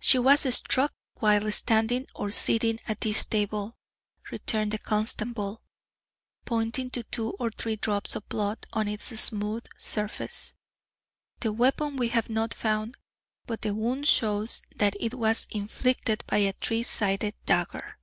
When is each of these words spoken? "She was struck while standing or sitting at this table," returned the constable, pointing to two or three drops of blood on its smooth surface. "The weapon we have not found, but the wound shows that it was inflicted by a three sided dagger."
"She 0.00 0.18
was 0.18 0.54
struck 0.54 0.94
while 1.18 1.52
standing 1.52 2.06
or 2.14 2.30
sitting 2.30 2.80
at 2.88 3.02
this 3.02 3.26
table," 3.26 3.76
returned 4.32 4.70
the 4.72 4.78
constable, 4.78 5.60
pointing 6.46 6.88
to 6.92 7.02
two 7.02 7.36
or 7.38 7.50
three 7.50 7.76
drops 7.76 8.16
of 8.16 8.26
blood 8.30 8.66
on 8.72 8.88
its 8.88 9.04
smooth 9.20 9.66
surface. 9.76 10.54
"The 11.40 11.52
weapon 11.52 11.98
we 11.98 12.08
have 12.08 12.30
not 12.30 12.54
found, 12.54 12.96
but 13.46 13.60
the 13.60 13.74
wound 13.74 14.08
shows 14.08 14.62
that 14.76 14.94
it 15.00 15.12
was 15.12 15.46
inflicted 15.50 16.24
by 16.26 16.38
a 16.38 16.54
three 16.54 16.82
sided 16.82 17.34
dagger." 17.44 17.98